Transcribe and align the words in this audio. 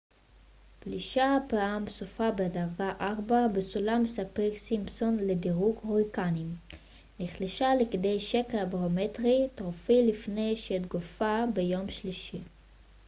פלישיה 0.79 1.37
פעם 1.49 1.89
סופה 1.89 2.31
בדרגה 2.31 2.91
4 3.01 3.47
בסולם 3.55 4.05
ספיר-סימפסון 4.05 5.17
לדירוג 5.17 5.75
הוריקנים 5.81 6.55
נחלשה 7.19 7.69
לכדי 7.81 8.19
שקע 8.19 8.65
ברומטרי 8.69 9.47
טרופי 9.55 10.05
לפני 10.09 10.57
שהתפוגגה 10.57 11.45
ביום 11.53 11.89
שלישי 11.89 12.39